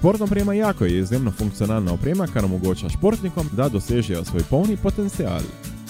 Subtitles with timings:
[0.00, 5.40] Športna oprema Jako je izjemno funkcionalna oprema, kar omogoča športnikom, da dosežejo svoj polni potencial.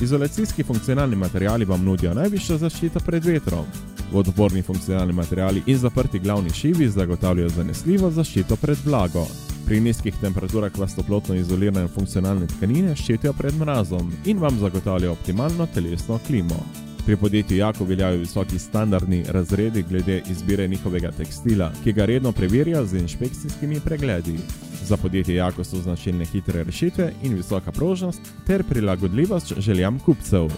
[0.00, 3.64] Izolacijski funkcionalni materiali vam nudijo najvišjo zaščito pred vetrom.
[4.12, 9.26] Vodoporni funkcionalni materiali in zaprti glavni šivi zagotavljajo zanesljivo zaščito pred vlago.
[9.66, 15.66] Pri nizkih temperaturah vas toplotno izolirane funkcionalne tkanine ščitijo pred mrazom in vam zagotavljajo optimalno
[15.74, 16.89] telesno klimo.
[17.10, 22.86] Pri podjetju Jako veljajo visoki standardni razredi glede izbire njihovega tekstila, ki ga redno preverjajo
[22.86, 24.38] z inšpekcijskimi pregledi.
[24.82, 30.48] Za podjetje Jako so značilne hitre rešitve in visoka prožnost ter prilagodljivost željam kupcev.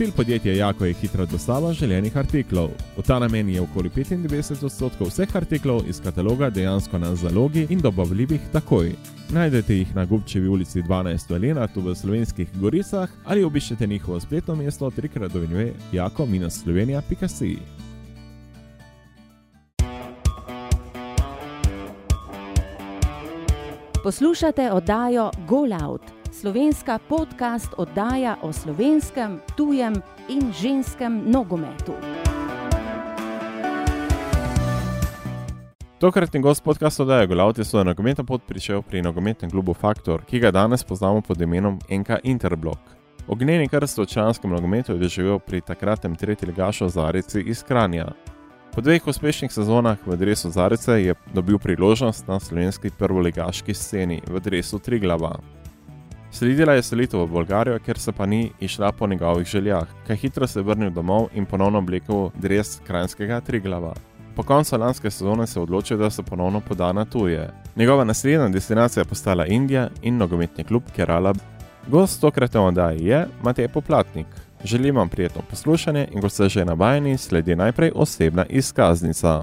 [0.00, 2.70] Cilj podjetja Jako je hitra dostava želenih artiklov.
[2.96, 7.80] V ta namen je okoli 95 odstotkov vseh artiklov iz kataloga dejansko na zalogi in
[7.84, 8.94] dobavljivih takoj.
[9.30, 14.56] Najdete jih na Gubčevi ulici 12 v Lenartu v slovenskih Goricah ali obiščete njihovo spletno
[14.56, 17.58] mesto trikrat dovinjuje jako-slovenija.si.
[24.02, 26.02] Poslušate oddajo GoLout,
[26.40, 29.94] slovenska podcast oddaja o slovenskem, tujem
[30.28, 31.92] in ženskem nogometu.
[35.98, 40.40] Tokratni gost podcasta oddaje Golaut je svoj nogometni pot prišel pri nogometnem klubu Faktor, ki
[40.40, 42.80] ga danes poznamo pod imenom NK Interblock.
[43.28, 48.12] Ognjeni krst v članskem nogometu je doživel pri takratnem tretji ligašu Zarici iz Kranja.
[48.72, 54.40] Po dveh uspešnih sezonah v dresu Zarice je dobil priložnost na slovenski prvoligaški sceni v
[54.40, 55.59] dresu Triglava.
[56.32, 60.46] Sledila je selitev v Bolgarijo, ker se pa ni išla po njegovih željah, kaj hitro
[60.46, 63.94] se je vrnil domov in ponovno oblekel dres krajinskega Triglava.
[64.36, 67.50] Po koncu lanske sezone se je odločil, da se ponovno poda na tuje.
[67.76, 71.34] Njegova naslednja destinacija je postala Indija in nogometni klub Kerala.
[71.88, 74.26] Gost tokratne oddaje je Matej Poplatnik.
[74.64, 79.42] Želim vam prijetno poslušanje in ko ste že navajeni, sledi najprej osebna izkaznica.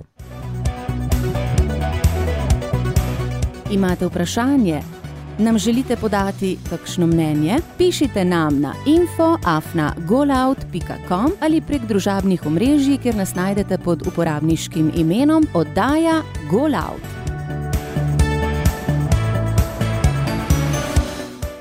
[3.72, 4.97] Imate vprašanje?
[5.40, 7.56] Nam želite podati kakšno mnenje?
[7.78, 16.22] Pišite nam na info.afna.golout.com ali prek družabnih omrežij, kjer nas najdete pod uporabniškim imenom oddaja
[16.52, 17.02] GoLout.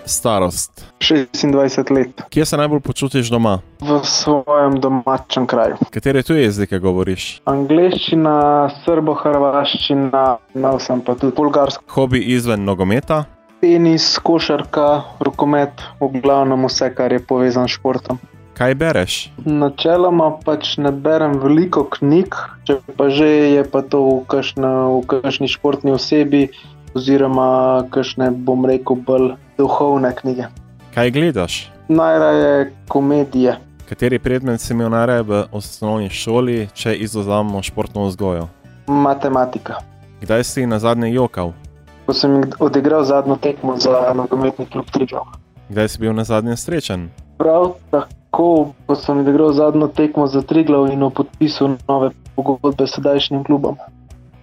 [0.05, 0.85] Starost.
[1.01, 3.59] 26 let Kje se najbolj počutiš doma?
[3.81, 5.75] v svojem domačem kraju.
[5.91, 7.41] Katere tuje jezike govoriš?
[7.45, 11.85] Angliščina, srbo-hrvaščina, imel sem pa tudi bulgarsko.
[11.89, 13.25] Hobi izven nogometa?
[13.67, 18.21] Tenis, košarka, rokomet, v glavnem vse, kar je povezano s športom.
[18.55, 19.15] Kaj bereš?
[19.43, 22.31] Načeloma pač ne berem veliko knjig,
[22.63, 26.45] če pa že je pa to v, kakšne, v kakšni športni osebi,
[26.95, 30.47] oziroma kakšne, bom rekel, bolj duhovne knjige.
[30.95, 31.59] Kaj gledaš?
[31.91, 33.59] Najraje komedije.
[33.91, 38.47] Kateri predmet si imel najraje v osnovni šoli, če izuzamemo športno vzgojo?
[38.87, 39.83] Matematika.
[40.23, 41.57] Kdaj si na zadnje jokal?
[42.07, 45.27] Ko sem odigral zadnjo tekmo za nogometni klub Triglav.
[45.69, 47.09] Kdaj si bil na zadnje srečen?
[47.39, 53.45] Prav tako, ko sem odigral zadnjo tekmo za Triglav in podpisal nove pogodbe s sedajšnjim
[53.45, 53.77] klubom.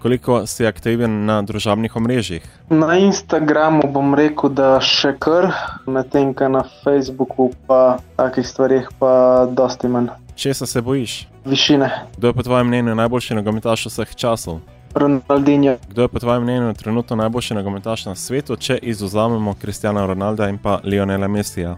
[0.03, 2.43] Koliko si aktiven na družabnih omrežjih?
[2.69, 5.47] Na Instagramu bom rekel, da še kar,
[5.87, 10.11] medtem ko na Facebooku pa takih stvarih pa dosti manj.
[10.35, 11.27] Česa se bojiš?
[11.45, 11.87] Višine.
[12.17, 14.59] Kdo je po tvojem mnenju najboljši nogometaš vseh časov?
[14.95, 20.49] Ronaldinho, Kdo je po tvojem mnenju trenutno najboljši nogometaš na svetu, če izuzamemo Kristjana Ronalda
[20.49, 21.77] in pa Lionela Messija?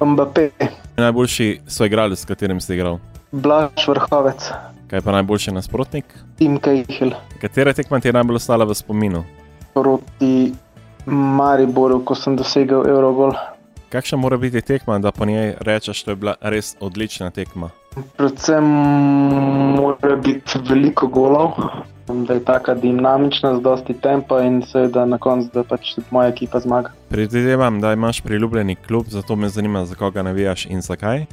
[0.00, 0.50] Mbappé,
[0.96, 2.98] Najboljši soigralec, s katerim si igral?
[3.32, 4.50] Blaž Vrhovec,
[4.90, 6.04] Kaj pa najboljši nasprotnik?
[6.38, 9.24] Tim Kejhel Katera tekma ti je najbolj ostala v spominu?
[9.74, 10.52] proti
[11.06, 13.34] Mariboru, ko sem dosegel Eurogol.
[13.92, 17.68] Kakšna mora biti tekma, da po njej rečeš, da je bila res odlična tekma?
[18.16, 18.64] Predvsem
[19.76, 21.52] mora biti veliko golov,
[22.08, 26.60] da je taka dinamična, z dosti tempa in seveda na koncu, da pač moja ekipa
[26.60, 26.92] zmaga.
[27.08, 31.26] Predvidevam, da imaš priljubljeni klub, zato me zanima, za koga navijaš in zakaj.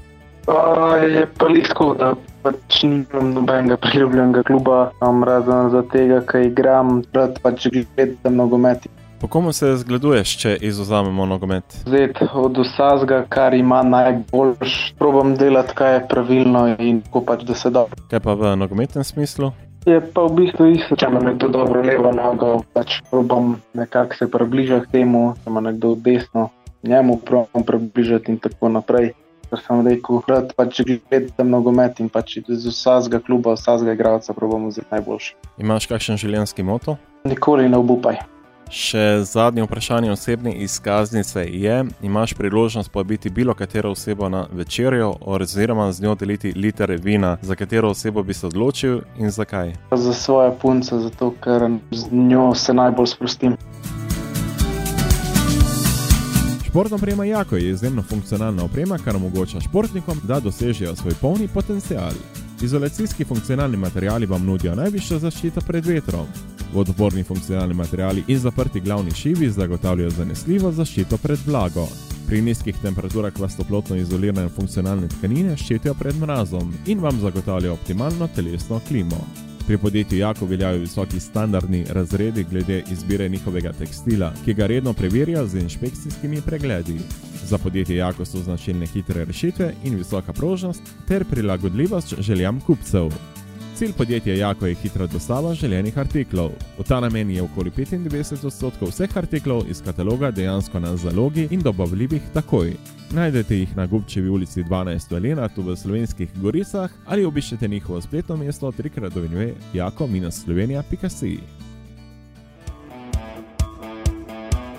[0.47, 6.49] A, je pa lahko, da pač nimam nobenega priljubljenega kluba, um, razen za tega, ker
[6.49, 8.89] igram, rad pač gledam nogomet.
[9.23, 11.63] Po komu se zgleduješ, če izuzamemo nogomet?
[11.87, 17.55] Zdaj od vsega, kar ima najboljš, probam delati, kaj je pravilno in ko pač da
[17.55, 17.85] se da.
[18.11, 19.53] Kaj pa v nogometnem smislu?
[19.85, 24.27] Je pa v bistvu isto, če ima nekdo dobro levo nogo, pač probam nekako se
[24.31, 26.49] približati temu, če ima nekdo desno,
[26.87, 29.11] njemu probam približati in tako naprej.
[29.51, 34.71] Ker sem rekel, da pač gledam nogomet in pač iz vsakega kluba, vsakega igralca probam
[34.71, 35.35] vzeti najboljši.
[35.61, 36.95] Imaš kakšen življenjski moto?
[37.27, 38.23] Nikoli ne obupaj.
[38.73, 45.91] Še zadnje vprašanje osebne izkaznice je: imaš priložnost povabiti bilo katero osebo na večerjo, oziroma
[45.91, 49.75] z njo deliti liter vina, za katero osebo bi se odločil in zakaj?
[49.91, 53.57] Za svojo punco, zato ker z njo se najbolj sprostim.
[56.65, 62.11] Športna oprema Jako je izjemno funkcionalna oprema, kar omogoča športnikom, da dosežejo svoj polni potencial.
[62.63, 66.27] Izolacijski funkcionalni materiali vam nudijo najvišjo zaščito pred vetrom.
[66.73, 71.87] Vodoporni funkcionalni materiali in zaprti glavni šivi zagotavljajo zanesljivo zaščito pred vlago.
[72.27, 78.29] Pri nizkih temperaturah vas toplotno izolirane funkcionalne tkanine ščitijo pred mrazom in vam zagotavljajo optimalno
[78.35, 79.19] telesno klimo.
[79.67, 85.45] Pri podjetju Jako veljajo visoki standardni razredi glede izbire njihovega tekstila, ki ga redno preverja
[85.47, 86.99] z inšpekcijskimi pregledi.
[87.43, 93.09] Za podjetje Jako so značilne hitre rešitve in visoka prožnost ter prilagodljivost željam kupcev.
[93.75, 96.51] Cilj podjetja Jako je hitra dostava želenih artiklov.
[96.79, 101.59] V ta namen je okoli 95 odstotkov vseh artiklov iz kataloga dejansko na zalogi in
[101.59, 102.73] dobavljivih takoj.
[103.11, 108.37] Najdete jih na Gubčevi ulici 12 v Lenatu v slovenskih goricah ali obiščete njihovo spletno
[108.37, 111.39] mesto trikrat dovinjuje jako-slovenija.si.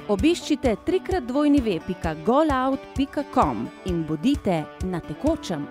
[0.09, 5.65] Obiščite trikrat dvojni ve.golout.com in bodite na tekočem.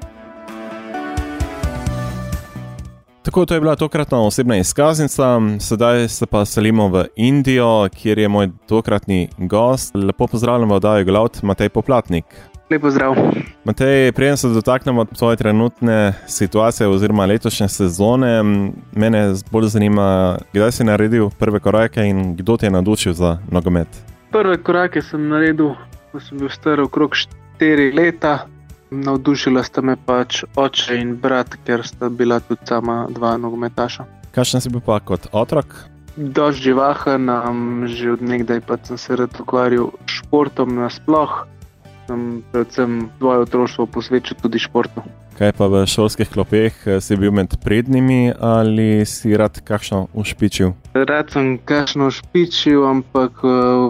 [3.22, 8.28] Tako, to je bila tokratna osebna izkaznica, sedaj se pa selimo v Indijo, kjer je
[8.28, 9.96] moj tokratni gost.
[9.96, 12.26] Lepo pozdravljam, da je glavt Matej Poplatnik.
[12.72, 13.16] Lepo zdrav.
[13.64, 18.44] Matej, preden se dotaknemo svoje trenutne situacije oziroma letošnje sezone,
[18.92, 24.12] mene bolj zanima, kdaj si naredil prve korake in kdo te je navdušil za nogomet.
[24.34, 25.76] Prve korake sem naredil,
[26.10, 27.14] ko sem bil star okrog
[27.62, 28.48] 4 leta.
[28.90, 34.08] Navdušila sta me pač oče in brat, ker sta bila tudi sama dva nogometaša.
[34.34, 35.76] Kakšen si bil pa kot otrok?
[36.18, 41.46] Dož živahen, um, že od nekdaj pa sem se rad ukvarjal s športom nasploh.
[42.10, 45.06] Sem predvsem svoje otroštvo posvečal tudi športu.
[45.34, 50.76] Kaj pa v šolskih klopeh, si bil med prednjimi ali si rad kakšno ušpičil?
[50.94, 53.42] Rad sem kakšno ušpičil, ampak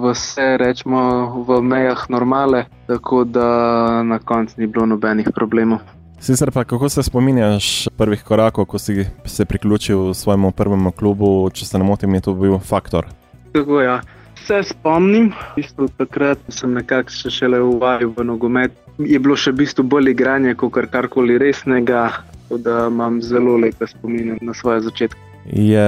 [0.06, 1.04] vse rečemo
[1.44, 5.84] v mejah normale, tako da na koncu ni bilo nobenih problemov.
[6.24, 11.66] Sicer pa kako se spominjaš prvih korakov, ko si se priključil svojemu prvemu klubu, če
[11.66, 13.12] se ne motim, je to bil faktor?
[13.52, 14.00] Tako ja.
[14.44, 18.74] Se spomnim, isto takrat sem nekako še šele uvajal v nogomet.
[19.00, 23.56] Je bilo še v bistvu bolj igranje kot kar karkoli resnega, tako da imam zelo
[23.62, 25.20] lepe spomine na svoje začetke.
[25.48, 25.88] Je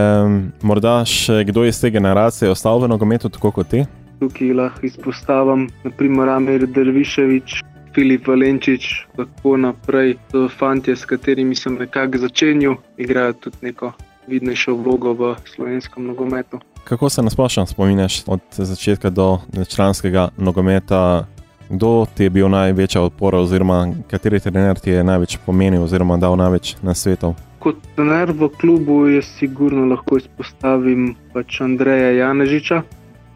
[0.64, 3.84] morda še kdo iz te generacije ostal v nogometu tako kot ti?
[4.22, 7.60] Tukaj lahko izpostavim, naprimer Amir Derviševič,
[7.96, 8.88] Filip Valenčič,
[9.20, 10.16] tako naprej.
[10.32, 13.92] To so fanti, s katerimi sem nekako začenjal, igrajo tudi neko
[14.32, 16.64] vidnejšo vlogo v slovenskem nogometu.
[16.86, 21.26] Kako se nasplošno spominješ od začetka do članskega nogometa?
[21.70, 26.38] Kdo ti je bil največja opora, oziroma kateri trener ti je največ pomenil, oziroma dal
[26.38, 27.34] največ na svetu?
[27.60, 32.84] Kot trener v klubu je sigurno lahko izpostavim pač Andreja Janežiča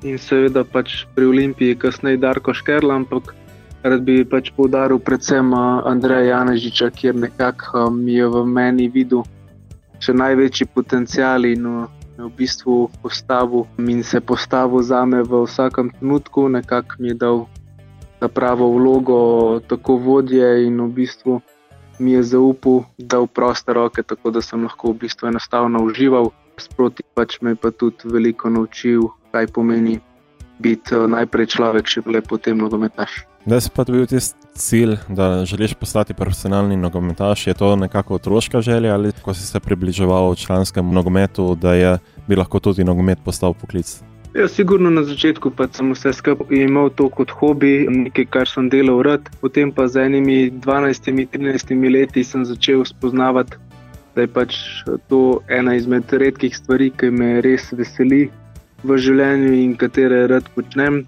[0.03, 3.33] in seveda pač pri Olimpiji, kasneje Darko Škerla, ampak
[3.81, 5.53] rad bi pač poudaril predvsem
[5.89, 9.25] Andreja Janežiča, kjer nekako mi je v meni videl
[10.13, 11.65] največji potencial in
[12.19, 17.45] v bistvu postavil in se postavil za me v vsakem trenutku, nekako mi je dal
[18.19, 21.41] ta pravo vlogo, tako vodje in v bistvu
[21.99, 26.31] mi je zaupal, da v proste roke, tako da sem lahko v bistvu enostavno užival.
[26.59, 29.99] Sproti pač me je pa tudi veliko naučil, kaj pomeni
[30.59, 33.23] biti najprej človek, še le potem nogometaš.
[33.47, 38.61] Da si pa bil tisti cilj, da želiš postati profesionalni nogometaš, je to nekako otroška
[38.61, 41.97] želja ali ko si se približeval članskemu nogometu, da je
[42.27, 44.01] bi lahko tudi nogomet postal poklic?
[44.33, 48.67] Ja, sigurno na začetku pa sem vse skupaj imel to kot hobi, nekaj, kar sem
[48.69, 49.25] delal rad.
[49.41, 53.57] Potem pa z enimi 12-13 leti sem začel spoznavati,
[54.15, 54.59] da je pač
[55.09, 58.27] to ena izmed redkih stvari, ki me res veseli
[58.83, 61.01] v življenju in katere rad počnem.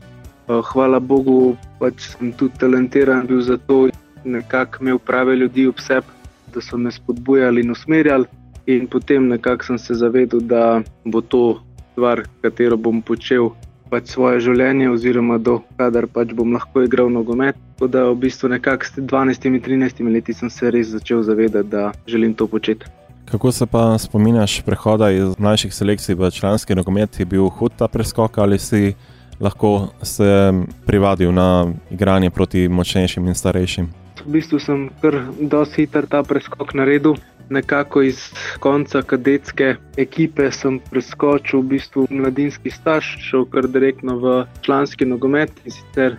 [0.59, 3.87] Hvala Bogu, pač sem tudi talentiran bil za to,
[4.23, 6.07] nekako imel prave ljudi ob sebi,
[6.53, 8.25] da so me spodbujali in usmerjali.
[8.65, 11.61] In potem nekako sem se zavedel, da bo to
[11.93, 13.51] stvar, katero bom počel
[13.91, 17.57] pač svoje življenje, oziroma do kadar pač bom lahko igral nogomet.
[17.75, 22.33] Tako da v bistvu nekako s 12-13 leti sem se res začel zavedati, da želim
[22.33, 22.87] to početi.
[23.31, 27.19] Kako se pa spominjaš prehoda iz mlajših selekcij v članski nogomet?
[27.19, 28.93] Je bil hud ta preskok ali si
[29.41, 30.53] lahko se
[30.85, 33.89] privadil na igranje proti močnejšim in starejšim?
[34.25, 37.17] V bistvu sem kar dosti hiter ta preskok naredil.
[37.51, 38.29] Nekako iz
[38.63, 45.51] konca kadetske ekipe sem preskočil v bistvu mladinski staž, šel kar direktno v članski nogomet
[45.65, 46.15] in sicer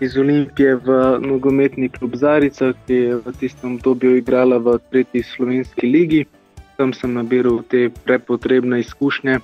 [0.00, 5.86] iz Olimpije v nogometni klub Zarica, ki je v tistem obdobju igrala v tretji slovenski
[5.86, 6.26] ligi.
[6.76, 9.40] Tam sem nabiral te prepotrebne izkušnje,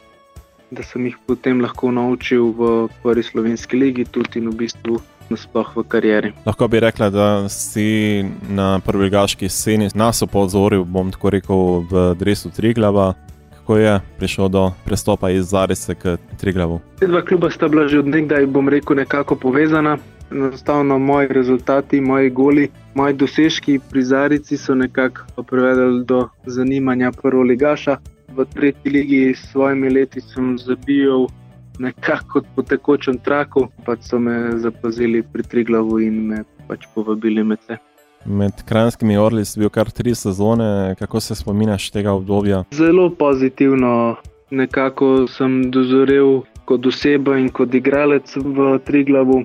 [0.73, 2.69] da sem jih potem lahko naučil v
[3.02, 6.31] prvi slovenski ligi, tudi in v bistvu nasploh v karieri.
[6.47, 11.61] Lahko bi rekla, da si na prvi gaški sceni nas opozoril, bom tako rekel,
[11.91, 13.12] v Dresu Triglava.
[13.62, 16.81] Kako je prišel do prestopa iz Zarice k Triglavu?
[16.99, 19.99] Dva kluba sta bila že odnegdaj, bom rekel, nekako povezana
[20.33, 27.43] enostavno moji rezultati, moji goli, moji dosežki pri Zarici so nekako privedli do zanimanja prvo
[27.43, 27.97] ligaša.
[28.37, 31.27] V tretji ligi s svojimi leti sem zabijal
[31.79, 37.59] nekako po tekočem traku, pa so me zapazili pri Triglavu in me pač povabili med
[37.67, 37.77] se.
[38.25, 42.65] Med krajskimi orli si bil kar tri sezone, kako se spominaš tega obdobja?
[42.73, 44.17] Zelo pozitivno,
[44.51, 49.43] nekako sem dozorel kot oseba in kot igralec v Triglavu.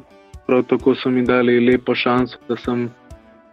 [0.47, 2.87] Prav tako so mi dali lepo šanso, da sem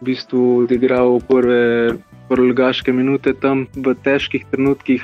[0.01, 1.97] v bistvu odigral prve
[2.29, 5.03] prologaške minute tam v težkih trenutkih,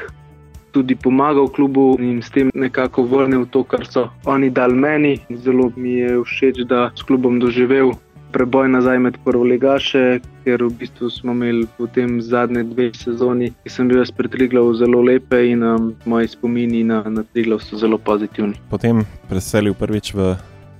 [0.71, 5.19] tudi pomagal klubu in s tem nekako vrnil to, kar so oni dali meni.
[5.29, 7.91] Zelo mi je všeč, da s klubom doživel
[8.31, 13.89] preboj nazaj med prologaše, ker v bistvu smo imeli potem zadnje dve sezoni, ki sem
[13.91, 18.55] bil jaz pretriglav zelo lepe in um, moji spomini na, na triglav so zelo pozitivni.
[18.71, 20.35] Potem preselil prvič v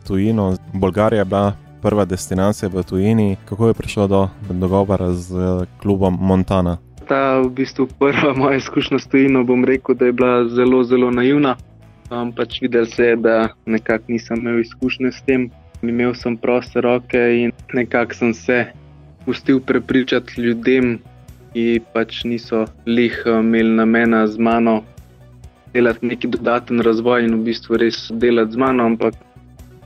[0.08, 0.56] tujino.
[0.74, 3.36] Bolgarija je bila prva destinacija v tujini.
[3.46, 6.78] Kako je prišlo do dogovora z klubom Montana?
[7.08, 11.12] Ta v bistvu prva moja izkušnja s tujino, bom rekel, da je bila zelo, zelo
[11.12, 11.56] naivna.
[12.12, 15.50] Um, pač videl se je, da nekako nisem imel izkušnje s tem.
[15.82, 18.66] Imel sem proste roke in nekako sem se
[19.26, 21.00] pustil prepričati ljudem,
[21.54, 24.82] ki pač niso lih imeli namena z mano
[25.74, 29.16] delati neki dodaten razvoj in v bistvu res delati z mano, ampak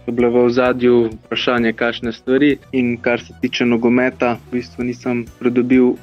[0.06, 2.58] je bilo v zadju vprašanje, kakšne stvari.
[2.72, 5.96] In kar se tiče nogometa, v bistvu nisem pridobil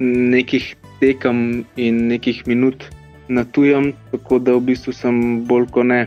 [0.00, 2.84] nekih tekem in nekih minut
[3.28, 6.00] na tujem, tako da v bistvu sem bolj kot ne,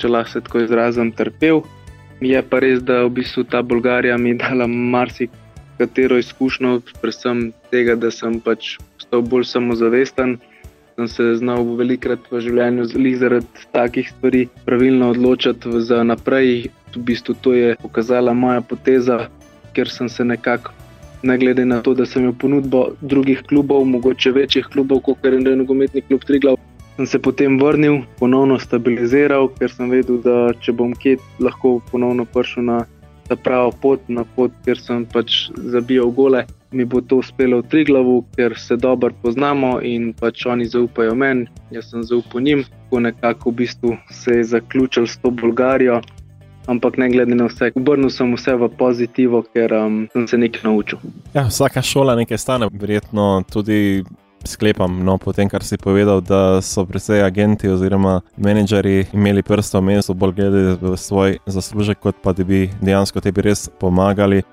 [0.00, 1.62] če lahko se tako izrazim, trpel.
[2.20, 7.94] Je pa res, da v bistvu ta Bolgarija mi je dala marsikatero izkušnjo, predvsem tega,
[7.94, 10.38] da sem pač postal bolj samozavesten
[10.96, 12.86] sem se znal velikrat v življenju
[13.20, 16.70] zaradi takih stvari pravilno odločiti za naprej.
[16.96, 19.28] V bistvu to je pokazala moja poteza,
[19.76, 20.72] ker sem se nekako,
[21.22, 25.30] ne glede na to, da sem imel ponudbo drugih klubov, mogoče večjih klubov, kot je
[25.30, 26.56] Rejno nogometni klub Triglav.
[26.96, 32.24] Sem se potem vrnil, ponovno stabiliziral, ker sem vedel, da če bom kje lahko ponovno
[32.24, 32.84] prišel na
[33.28, 36.46] ta pravo pot, na pot, kjer sem pač zabijal gole
[36.76, 41.46] mi bo to uspelo v Triglavu, ker se dobro poznamo in pač oni zaupajo meni,
[41.70, 42.64] jaz sem zaupal njim.
[42.64, 46.00] Tako nekako v bistvu se je zaključil s to Bolgarijo,
[46.66, 50.66] ampak ne glede na vse, obrnil sem vse v pozitivo, ker um, sem se nekaj
[50.66, 51.02] naučil.
[51.34, 54.04] Ja, vsaka šola nekaj stane, verjetno tudi.
[54.46, 60.14] Sklepam, no, potem, kar si povedal, da so predvsej agenti oziroma menedžerji imeli prsto mesto,
[60.14, 64.44] bolj glede v svoj zaslužek, kot pa da bi dejansko tebi res pomagali.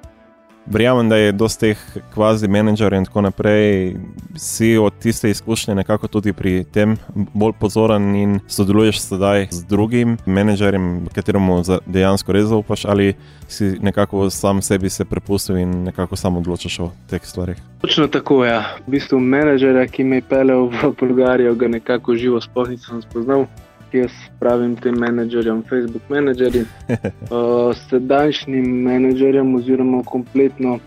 [0.66, 1.80] Verjamem, da je dosti teh
[2.14, 3.96] kvazi menedžerjev in tako naprej,
[4.36, 10.18] si od tiste izkušnje nekako tudi pri tem bolj pozoren in sodeluješ sedaj z drugim
[10.26, 13.14] menedžerjem, kateremu dejansko res zaupaš, ali
[13.48, 17.60] si nekako sam sebi se prepustil in nekako sam odločaš o teh stvarih.
[17.82, 18.52] Točno tako je.
[18.52, 18.64] Ja.
[18.88, 23.46] V bistvu menedžerja, ki me je pelel v Bolgarijo, ga nekako živo sploh nisem spoznal
[23.94, 30.80] jaz pravim tem menedžerjem, Facebook menedžerjem, uh, sedajšnjim menedžerjem oziroma kompletno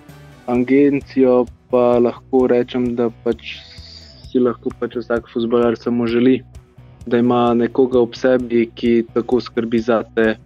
[0.47, 3.57] agencijo, pa lahko rečem, da pač
[4.31, 6.43] si lahko pač vsak futboler samo želi,
[7.07, 10.37] da ima nekoga ob sebi, ki tako skrbi za te.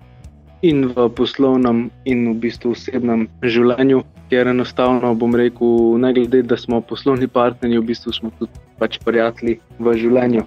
[0.62, 6.56] In v poslovnem, in v bistvu osebnem življenju, ker enostavno bom rekel, ne glede da
[6.60, 10.44] smo poslovni partnerji, v bistvu smo tudi pač prijatelji v življenju.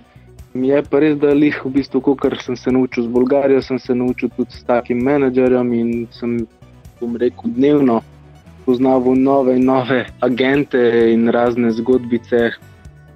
[0.53, 3.79] Mi je pa res, da jih v bistvu, kot sem se naučil z Bolgarijo, sem
[3.79, 6.43] se naučil tudi s takim menedžerjem in sem,
[6.99, 8.01] bom rekel, dnevno
[8.65, 10.79] poznal nove in nove agente
[11.11, 12.53] in razne zgodbice,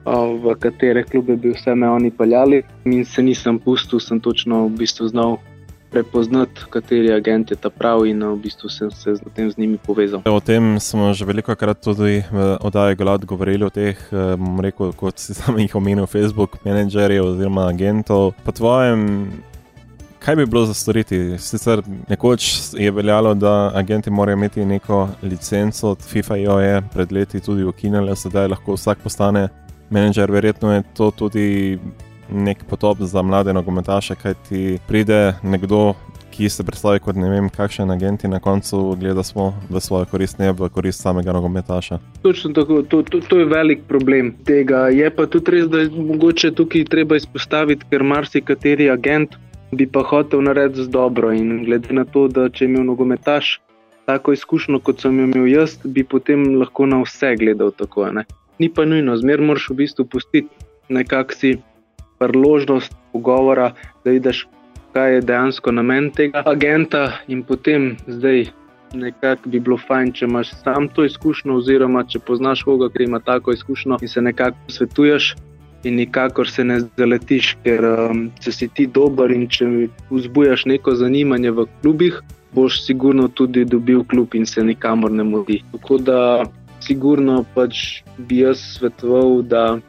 [0.07, 2.63] v katere klube bi vse me oni peljali.
[2.85, 5.37] In se nisem pustil, sem točno v bistvu znal
[5.91, 9.77] prepoznati, kateri agent je ta pravi, in v bistvu sem se z, tem z njimi
[9.77, 10.21] povezal.
[10.25, 14.91] O tem smo že veliko krat tudi v oddaji Glad govorili o teh, bom rekel,
[14.93, 18.33] kot si sam jih omenil, Facebook menedžerjev oziroma agentov.
[18.43, 19.31] Po tvojem.
[20.19, 21.37] Kaj bi bilo za storiti?
[21.39, 21.79] Sicer
[22.09, 27.63] nekoč je veljalo, da agenti morajo imeti neko licenco, FIFA jo je pred leti tudi
[27.63, 29.47] ukinila, sedaj lahko vsak postane
[29.89, 30.31] menedžer.
[30.31, 31.79] Verjetno je to tudi
[32.29, 35.95] nek potop za mlade nogometaše, kaj ti pride nekdo,
[36.31, 40.05] ki se predstavi kot ne vem, kakšen agent in na koncu gleda smo v svojo
[40.05, 41.99] korist, ne v korist samega nogometaša.
[42.21, 44.87] Točno tako, to, to, to je velik problem tega.
[44.93, 49.39] Je pa tudi res, da je mogoče tukaj treba izpostaviti, ker marsikateri agent
[49.71, 51.31] bi pa hotel narediti z dobro.
[51.33, 53.57] In glede na to, da če je imel nogometaš
[54.05, 58.11] tako izkušnjo, kot sem imel jaz, bi potem lahko na vse gledal tako.
[58.13, 58.27] Ne?
[58.59, 61.57] Ni pa nujno, zmer moraš v bistvu pustiti nekak si
[62.19, 63.71] priložnost pogovora,
[64.05, 64.47] da vidiš,
[64.93, 68.47] kaj je dejansko namen tega agenta, in potem zdaj.
[68.95, 73.19] Nekako bi bilo fajn, če imaš sam to izkušnjo, oziroma če poznaš koga, ki ima
[73.19, 75.33] tako izkušnjo in se nekako svetuješ,
[75.83, 79.67] in nikakor se ne zaletiš, ker um, če si ti dober in če
[80.09, 82.21] vzbujaš neko zanimanje v klubih,
[82.55, 85.61] boš sigurno tudi dobil klub in se nikamor ne mudi.
[85.75, 86.19] Tako da,
[86.81, 89.79] sigurno pač bi jaz svetoval, da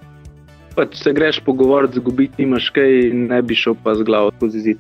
[0.79, 4.79] pač se greš pogovoriti, zgubiti imaš kaj ne bi šel pa z glavo skozi zid.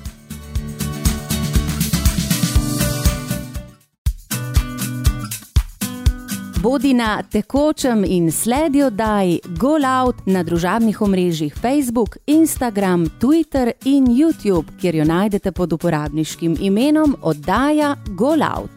[6.62, 14.66] Bodi na tekočem in sledi oddaji GoLout na družabnih omrežjih Facebook, Instagram, Twitter in YouTube,
[14.80, 18.70] kjer jo najdete pod uporabniškim imenom oddaja GoLout.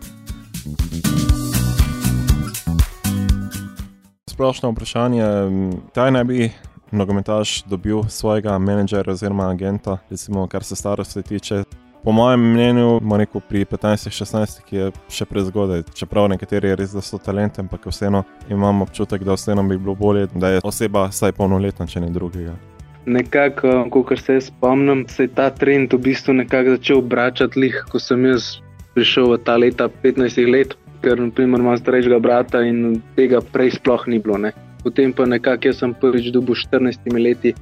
[4.29, 5.25] Splošno vprašanje,
[5.91, 6.51] kdaj naj bi
[6.91, 11.63] nogometaš dobil svojega menedžerja oziroma agenta, recimo kar se starosti tiče.
[12.03, 15.83] Po mojem mnenju, rekel, pri 15-16 je še prezgodaj.
[15.93, 20.49] Čeprav nekateri res so talenti, ampak vseeno imam občutek, da vseeno bi bilo bolje, da
[20.49, 22.55] je oseba vsaj polnoletna, če ne drugega.
[23.05, 28.01] Nekako, kot se spomnim, se je ta trend v bistvu nekako začel obračati, lih, ko
[28.01, 28.55] sem jaz
[28.97, 30.73] prišel v ta leta 15 let,
[31.05, 34.41] ker naprimer, imam starejšega brata in tega prej sploh ni bilo.
[34.41, 34.55] Ne.
[34.81, 37.53] Potem pa nekako jaz sem prvič dobil 14 leti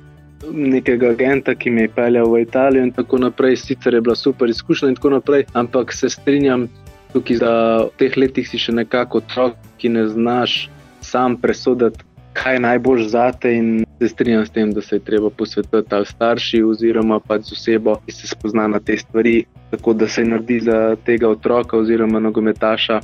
[0.51, 3.57] nekega agenta, ki me je peljal v Italijo in tako naprej.
[3.57, 6.67] Sicer je bila super izkušnja in tako naprej, ampak se strinjam
[7.13, 10.69] tukaj, da v teh letih si še nekako otrok, ki ne znaš
[11.01, 13.53] sam presoditi, kaj je najbolj zate.
[13.55, 17.57] In se strinjam s tem, da se je treba posvetiti ali starši oziroma pač z
[17.57, 22.19] osebo, ki se spozna na te stvari, tako da se naredi za tega otroka oziroma
[22.19, 23.01] nogometaša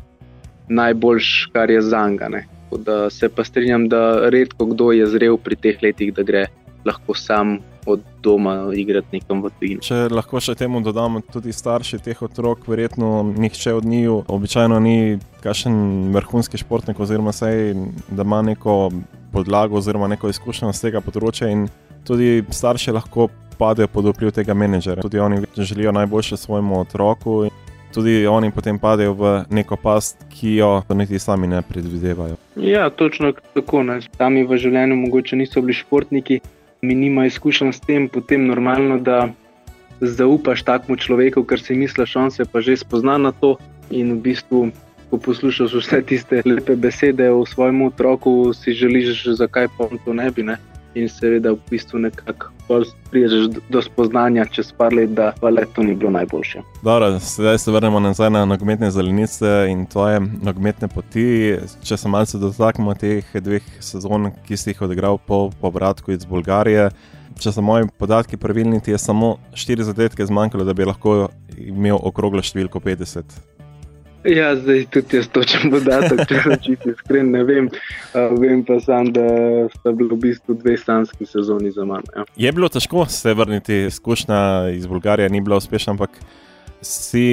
[0.69, 2.45] najboljš, kar je zangane.
[2.75, 6.47] Da se pa strinjam, da redko kdo je zrel pri teh letih, da gre
[6.85, 9.81] lahko sam od doma igrati nekam v tujini.
[9.85, 15.19] Če lahko še temu dodamo, tudi starši teh otrok, verjetno nihče od njih običajno ni
[15.43, 17.75] kakšen vrhunski športnik, oziroma sej,
[18.09, 18.91] da ima neko
[19.33, 21.51] podlago oziroma neko izkušnjo z tega področja.
[21.53, 21.67] In
[22.07, 25.05] tudi starši lahko padejo pod vpliv tega menedžera.
[25.05, 27.45] Tudi oni želijo najboljše svojemu otroku.
[27.95, 32.35] Tudi oni potem padejo v neko past, ki jo niti sami ne predvidevajo.
[32.59, 33.83] Ja, točno tako.
[33.83, 34.01] Ne.
[34.17, 36.41] Sami v življenju mogoče niso bili športniki,
[36.85, 39.29] mi nima izkušenj s tem, potem normalno, da
[40.01, 43.57] zaupaš takmu človeku, ker si misliš, on se pa že spozna na to
[43.89, 44.71] in v bistvu.
[45.09, 50.31] Ko poslušaš vse tiste lepe besede o svojem otroku, si želiš, zakaj pa to ne
[50.31, 50.43] bi.
[50.43, 50.57] Ne?
[50.95, 52.51] In seveda, v bistvu nekako
[53.11, 56.61] prideš do spoznanja čez par let, da le to ni bilo najboljše.
[56.83, 61.57] Dobro, zdaj se vrnemo nazaj na nogometne zelenice in tvoje nogometne poti.
[61.83, 66.89] Če se malce dotaknemo teh dveh sezon, ki si jih odigral po povratku iz Bolgarije.
[67.39, 71.27] Če so moji podatki pravilni, ti je samo štiri zadetke zmanjkalo, da bi lahko
[71.59, 73.54] imel okroglo številko 50.
[74.25, 77.67] Ja, zdaj tudi jaz točem podatek, če rečem iskren, ne vem.
[77.69, 79.25] Uh, vem pa sam, da
[79.75, 82.09] sta bili v bistvu dve stanski sezoni za mano.
[82.15, 82.25] Ja.
[82.47, 86.17] Je bilo težko se vrniti, izkušnja iz Bolgarije ni bila uspešna, ampak
[86.81, 87.25] si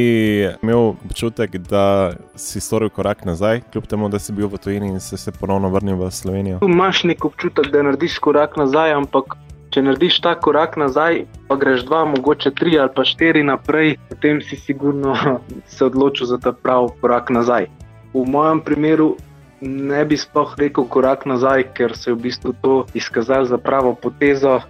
[0.63, 5.01] imel občutek, da si storil korak nazaj, kljub temu, da si bil v tujini in
[5.01, 6.61] si se ponovno vrnil v Slovenijo.
[6.65, 9.37] Imáš nek občutek, da narediš korak nazaj, ampak
[9.73, 14.43] če narediš ta korak nazaj, pa greš dva, mogoče tri ali pa štiri naprej, potem
[14.45, 15.17] si sigurno
[15.75, 17.69] se odločil za ta pravi korak nazaj.
[18.13, 19.15] V mojem primeru
[19.63, 23.95] ne bi sploh rekel korak nazaj, ker se je v bistvu to izkazalo za pravo
[23.95, 24.61] potezo,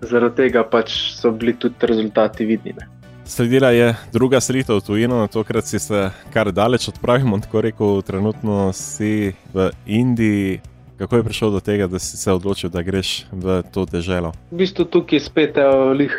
[0.00, 2.76] zaradi tega pač so bili tudi rezultati vidni.
[2.78, 2.86] Ne.
[3.26, 8.70] Sledila je druga selitev v tujino, tokrat si se kar daleč odpravil, tako rekel, trenutno
[8.72, 10.60] si v Indiji.
[10.98, 14.32] Kako je prišel do tega, da si se odločil, da greš v to deželo?
[14.50, 16.14] V bistvu tukaj spet je lih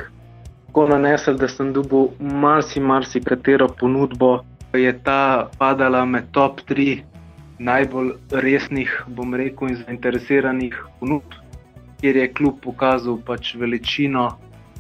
[0.68, 4.44] tako nanesel, da sem dobil marsi, marsi katero ponudbo.
[4.74, 7.02] Je ta padala med top 3
[7.60, 11.34] najbolj resnih, bom rekel, in zainteresiranih ponudb,
[12.02, 14.30] kjer je kljub pokazal pač veličino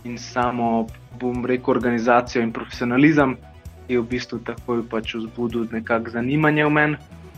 [0.05, 0.85] in samo,
[1.19, 3.33] bom rekel, organizacijo in profesionalizem,
[3.87, 6.97] ki je v bistvu takoj pač vzbudil nekakšno zanimanje v meni.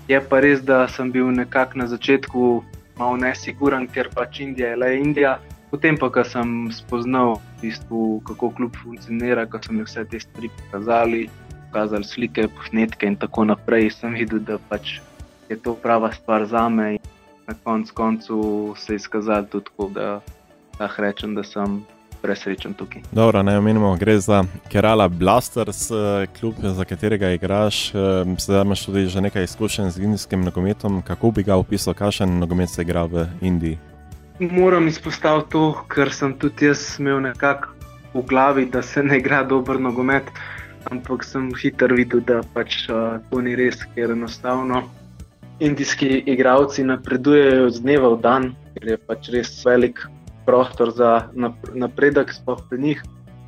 [0.09, 2.63] Je pa res, da sem bil nekako na začetku
[2.97, 5.35] malo nesiguren, ker pač Indija je le Indija.
[5.69, 10.49] Potem pa, ko sem spoznal, bistvu, kako klub funkcionira, ko so mi vse te stvari
[10.57, 11.21] pokazali,
[11.67, 14.97] pokazali slike, posnetke in tako naprej, sem videl, da pač
[15.45, 16.97] je to prava stvar za me.
[17.45, 18.39] Na koncu koncu
[18.81, 20.21] se je izkazalo tudi da
[20.79, 21.83] lahko rečem, da sem
[22.21, 23.01] presrečen tukaj.
[23.11, 27.91] Dobro, naj omenimo, gre za Kerala Blasters, eh, klub, za katerega igraš.
[28.37, 31.01] Zdaj eh, imaš tudi že nekaj izkušenj z indijskim nogometom.
[31.01, 33.77] Kako bi ga opisal, kakšen nogomet se igra v Indiji?
[34.39, 37.75] Moram izpostaviti to, ker sem tudi jaz imel nekako
[38.13, 40.23] v glavi, da se ne igra dober nogomet.
[40.91, 44.85] Ampak sem hitro videl, da pač uh, to ni res, ker enostavno
[45.59, 49.99] indijski igravci napredujejo z dneva v dan, ker je pač res velik
[50.45, 51.29] prostor za
[51.73, 53.03] napredek, sploh pri njih.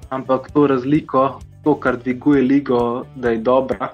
[0.10, 3.93] Ampak to razliko, to, kar dviguje ligo, da je dobra,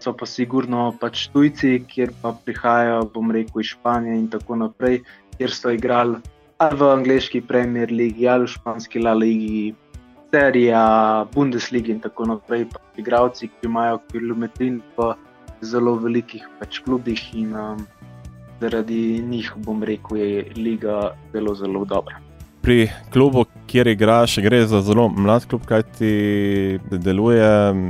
[0.00, 5.02] so pa sigurno pač tujci, kjer pa prihajajo, bom rekel, iz Španije in tako naprej,
[5.38, 6.22] kjer so igrali
[6.58, 9.74] ali v angliški Premier League ali v španski La Ligi.
[10.34, 15.12] Serija, Bundesliga in tako naprej, pa igravci, ki imajo kilometrin v
[15.64, 17.86] zelo velikih pač klubih, in um,
[18.60, 22.27] zaradi njih, bom rekel, je liga zelo, zelo dobra
[22.68, 26.10] pri klubu, kjer igraš, gre za zelo mlad klub, kaj ti
[26.90, 27.46] deluje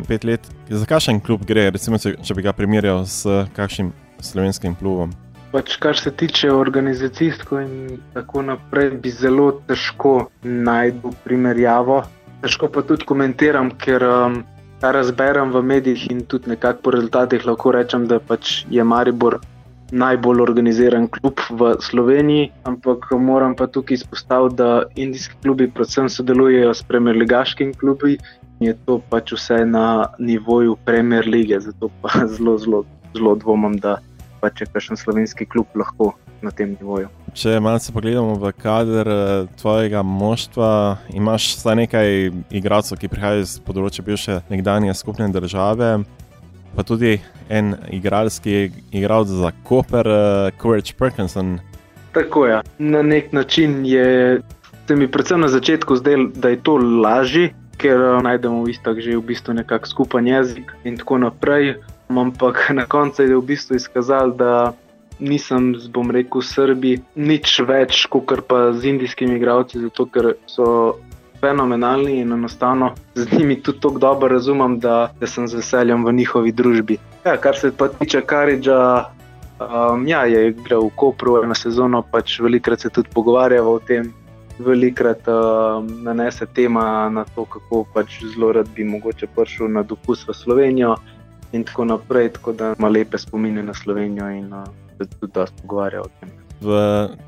[0.07, 0.47] pet let.
[0.71, 3.89] Za kakšen klub gre, recimo, če bi ga primerjal s kakšnim
[4.23, 5.11] slovenskim klubom?
[5.51, 12.05] Pač, kar se tiče organizacijsko in tako naprej, bi zelo težko najti primerjavo.
[12.47, 14.45] Težko pa tudi komentiram, ker um,
[14.79, 19.41] razberem v medijih in tudi nekako po rezultatih lahko rečem, da pač je Maribor
[19.91, 26.75] najbolj organiziran klub v Sloveniji, ampak moram pa tukaj izpostaviti, da indijski klubi predvsem sodelujejo
[26.75, 28.19] s premjerligaškimi klubi
[28.61, 31.61] in je to pač vse na nivoju Premier lige.
[31.61, 33.99] Zato pa zelo, zelo, zelo dvomim, da
[34.41, 37.09] pa če kakšen slovenski klub lahko na tem nivoju.
[37.35, 40.71] Če malo pogledamo v kader eh, tvojega moštva,
[41.15, 42.09] imaš vsaj nekaj
[42.55, 45.99] igralcev, ki prihajajo iz področja bivše nekdanje skupne države
[46.79, 47.19] pa tudi
[47.51, 51.59] en igralec za Koper, uh, Courage Parkinson.
[52.13, 52.61] Tako je.
[52.79, 54.41] Na nek način je
[54.87, 59.01] se mi predvsem na začetku zdelo, da je to lažje, ker uh, najdemo v istak
[59.01, 61.75] že v bistvu nekak skupen jezik in tako naprej.
[62.09, 64.73] Ampak na koncu je v bistvu izkazal, da
[65.19, 70.95] nisem, bom rekel, Srbi nič več kot pa z indijskimi igralci, zato ker so
[71.41, 76.13] fenomenalni in enostavno z njimi tudi tako dobro razumem, da, da sem z veseljem v
[76.13, 76.99] njihovi družbi.
[77.25, 79.05] Ja, kar se pa tiče Karidža,
[79.61, 84.13] um, ja, je igral v Kopru eno sezono, pač velikrat se tudi pogovarjava o tem.
[84.59, 90.27] Velikrat uh, nanese tema na to, kako pač zelo rad bi mogoče prišel na dopust
[90.29, 90.97] v Slovenijo,
[91.53, 92.29] in tako naprej.
[92.29, 94.65] Tako da ima lepe spomine na Slovenijo in uh,
[94.99, 96.48] se tudi dosta pogovarja o tem.
[96.59, 96.75] V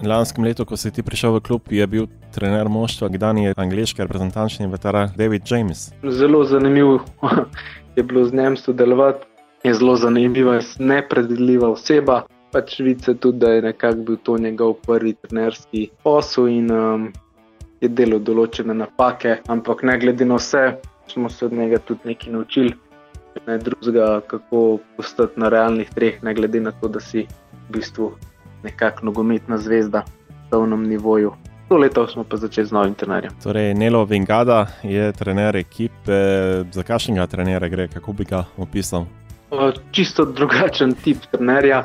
[0.02, 4.66] lanskem letu, ko si ti prišel v klub, je bil trener moštva, je angliški reprezentančni
[4.66, 5.94] veteran David James.
[6.02, 6.98] Zelo zanimivo
[7.96, 9.26] je bilo z njim sodelovati,
[9.64, 12.22] je zelo zanimiva, nepredvidljiva oseba.
[12.50, 17.12] Pač vidi se tudi, da je nekako bil to njegov prvi trenerski posel in um,
[17.80, 22.32] je delal določene napake, ampak ne glede na vse, smo se od njega tudi nekaj
[22.32, 22.74] naučili.
[23.46, 27.26] Ne drugega, kako postati na realnih treh, ne glede na to, da si
[27.68, 28.10] v bistvu
[28.62, 31.32] nekakšna nogometna zvezda na polnem nivoju.
[31.68, 33.32] To leto smo pa začeli z novim trenerjem.
[33.42, 36.18] Torej, Nelo Vingada je trener ekipe.
[36.72, 39.06] Za kakšnega trenera gre, kako bi ga opisal?
[39.90, 41.84] Čisto drugačen tip trenerja.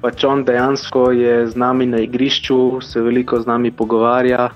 [0.00, 4.48] Pač on dejansko je z nami na igrišču, se veliko z nami pogovarja,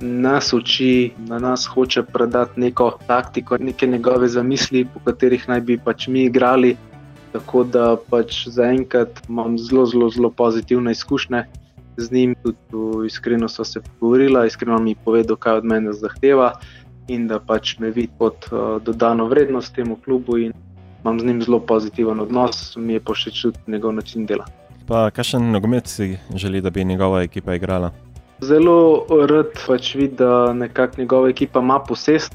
[0.00, 5.78] nas uči, na nas hoče predati neko taktiko, neke njegove zamisli, po katerih naj bi
[5.78, 6.76] pač mi igrali.
[7.32, 11.44] Tako da pač zaenkrat imam zelo, zelo, zelo pozitivne izkušnje
[11.96, 12.34] z njim.
[12.42, 16.52] Tudi iskreno so se pogovorila, iskreno mi povedal, kaj od mene zahteva
[17.08, 20.52] in da pač me vidi kot uh, dodano vrednost temu klubu in
[21.02, 24.46] imam z njim zelo pozitiven odnos, mi je pa še čuti njegov način dela.
[24.86, 27.90] Pa kakšen nogomet si želi, da bi njegova ekipa igrala?
[28.40, 32.34] Zelo rad pač vidi, da nekako njegova ekipa ima posest,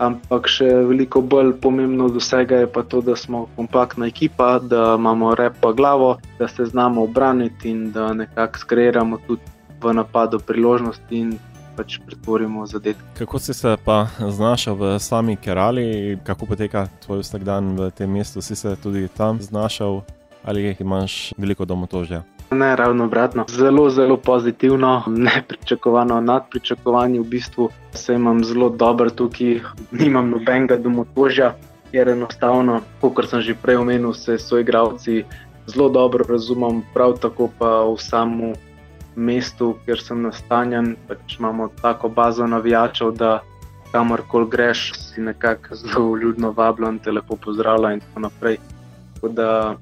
[0.00, 4.96] ampak še veliko bolj pomembno od vsega je pa to, da smo kompaktna ekipa, da
[4.98, 9.42] imamo repa glavo, da se znamo obraniti in da nekako skreiramo tudi
[9.82, 11.36] v napadu priložnosti in
[11.76, 13.04] pač pretvorimo zadetke.
[13.18, 18.42] Kako si se pa znašel v sami Kerali, kako poteka tvoj vsakdan v tem mestu,
[18.42, 20.00] si se tudi tam znašel
[20.44, 22.22] ali imaš veliko domotožja?
[22.50, 23.44] Ne, ravno obratno.
[23.48, 27.20] Zelo, zelo pozitivno, nepričakovano, nadpričakovanje.
[27.20, 29.60] V bistvu se imam zelo dobro tukaj,
[29.90, 31.54] nimam nobenega domotožja,
[31.92, 35.24] ker enostavno, kot sem že prej omenil, se soigravci
[35.66, 38.54] zelo dobro razumem, prav tako pa v samem
[39.16, 43.40] mestu, kjer sem nastanjen, pač imamo tako bazo navijačev, da
[43.92, 48.58] kamorkoli greš, si nekako zelo ljudno vabljen, te lepo pozdravlja in tako naprej.
[49.14, 49.76] Tako da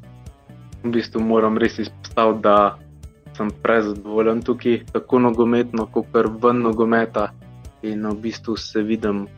[0.89, 2.79] v bistvu moram res izpostaviti, da
[3.37, 7.29] sem prezadovoljen tukaj, tako nogometno, kot kar ven nogometa.
[7.87, 9.29] In v bistvu se vidim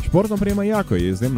[0.05, 1.31] Športna prema Jako je izjemno